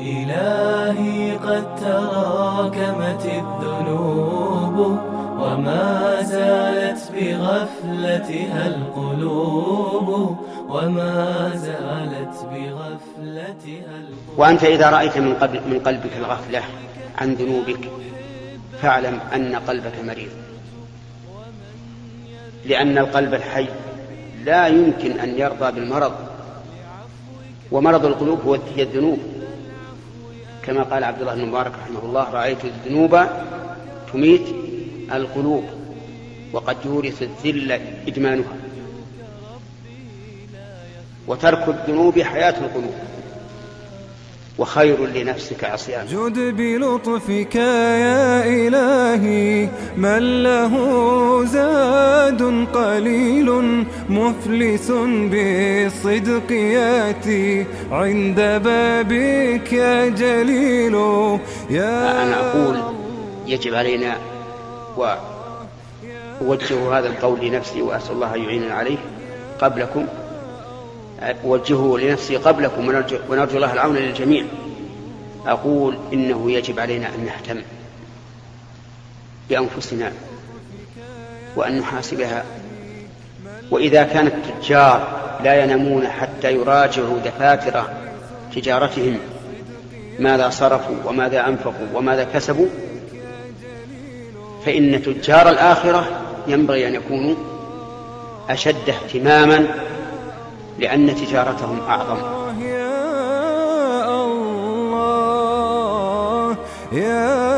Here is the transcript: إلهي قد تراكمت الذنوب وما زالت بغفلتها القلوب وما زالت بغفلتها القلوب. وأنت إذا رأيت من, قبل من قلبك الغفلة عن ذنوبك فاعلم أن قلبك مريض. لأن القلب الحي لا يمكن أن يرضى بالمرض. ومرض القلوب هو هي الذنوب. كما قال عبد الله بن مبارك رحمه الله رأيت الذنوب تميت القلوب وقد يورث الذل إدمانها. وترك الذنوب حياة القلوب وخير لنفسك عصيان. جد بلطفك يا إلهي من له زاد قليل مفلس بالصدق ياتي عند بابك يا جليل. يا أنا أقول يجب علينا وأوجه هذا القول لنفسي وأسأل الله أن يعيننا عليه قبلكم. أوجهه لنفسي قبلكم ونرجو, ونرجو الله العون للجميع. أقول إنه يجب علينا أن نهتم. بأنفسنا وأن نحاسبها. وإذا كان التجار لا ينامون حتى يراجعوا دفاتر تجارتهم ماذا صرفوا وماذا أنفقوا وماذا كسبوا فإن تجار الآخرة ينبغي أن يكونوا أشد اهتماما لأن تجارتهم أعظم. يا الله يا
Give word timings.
إلهي 0.00 1.32
قد 1.32 1.76
تراكمت 1.76 3.24
الذنوب 3.24 4.98
وما 5.38 6.22
زالت 6.22 7.12
بغفلتها 7.14 8.66
القلوب 8.66 10.36
وما 10.68 11.50
زالت 11.54 12.36
بغفلتها 12.52 13.94
القلوب. 14.00 14.38
وأنت 14.38 14.64
إذا 14.64 14.90
رأيت 14.90 15.18
من, 15.18 15.34
قبل 15.34 15.60
من 15.70 15.80
قلبك 15.80 16.16
الغفلة 16.16 16.62
عن 17.18 17.34
ذنوبك 17.34 17.90
فاعلم 18.82 19.20
أن 19.34 19.54
قلبك 19.54 20.04
مريض. 20.04 20.30
لأن 22.64 22.98
القلب 22.98 23.34
الحي 23.34 23.68
لا 24.44 24.66
يمكن 24.66 25.20
أن 25.20 25.38
يرضى 25.38 25.72
بالمرض. 25.72 26.33
ومرض 27.72 28.04
القلوب 28.06 28.40
هو 28.40 28.58
هي 28.76 28.82
الذنوب. 28.82 29.18
كما 30.62 30.82
قال 30.82 31.04
عبد 31.04 31.20
الله 31.20 31.34
بن 31.34 31.44
مبارك 31.44 31.72
رحمه 31.82 32.02
الله 32.04 32.30
رأيت 32.30 32.64
الذنوب 32.64 33.20
تميت 34.12 34.46
القلوب 35.12 35.64
وقد 36.52 36.76
يورث 36.84 37.22
الذل 37.22 37.72
إدمانها. 38.08 38.56
وترك 41.26 41.68
الذنوب 41.68 42.20
حياة 42.20 42.54
القلوب 42.64 42.94
وخير 44.58 45.06
لنفسك 45.06 45.64
عصيان. 45.64 46.06
جد 46.06 46.38
بلطفك 46.56 47.54
يا 47.54 48.44
إلهي 48.46 48.93
من 49.96 50.42
له 50.42 50.74
زاد 51.44 52.42
قليل 52.74 53.50
مفلس 54.08 54.90
بالصدق 55.30 56.52
ياتي 56.52 57.66
عند 57.90 58.40
بابك 58.64 59.72
يا 59.72 60.08
جليل. 60.08 60.94
يا 61.70 62.22
أنا 62.22 62.40
أقول 62.40 62.76
يجب 63.46 63.74
علينا 63.74 64.16
وأوجه 64.96 66.98
هذا 66.98 67.06
القول 67.06 67.40
لنفسي 67.40 67.82
وأسأل 67.82 68.12
الله 68.12 68.34
أن 68.34 68.42
يعيننا 68.42 68.74
عليه 68.74 68.98
قبلكم. 69.60 70.06
أوجهه 71.44 71.98
لنفسي 71.98 72.36
قبلكم 72.36 72.88
ونرجو, 72.88 73.16
ونرجو 73.30 73.56
الله 73.56 73.72
العون 73.72 73.96
للجميع. 73.96 74.44
أقول 75.46 75.94
إنه 76.12 76.52
يجب 76.52 76.80
علينا 76.80 77.06
أن 77.06 77.24
نهتم. 77.24 77.60
بأنفسنا 79.50 80.12
وأن 81.56 81.78
نحاسبها. 81.78 82.44
وإذا 83.70 84.02
كان 84.02 84.26
التجار 84.26 85.08
لا 85.44 85.64
ينامون 85.64 86.08
حتى 86.08 86.52
يراجعوا 86.52 87.18
دفاتر 87.18 87.84
تجارتهم 88.54 89.18
ماذا 90.18 90.50
صرفوا 90.50 90.96
وماذا 91.04 91.48
أنفقوا 91.48 91.86
وماذا 91.94 92.24
كسبوا 92.34 92.66
فإن 94.66 95.02
تجار 95.02 95.48
الآخرة 95.48 96.06
ينبغي 96.46 96.88
أن 96.88 96.94
يكونوا 96.94 97.34
أشد 98.50 98.88
اهتماما 98.88 99.66
لأن 100.78 101.14
تجارتهم 101.14 101.80
أعظم. 101.88 102.18
يا 102.60 104.04
الله 104.24 105.36
يا 106.92 107.53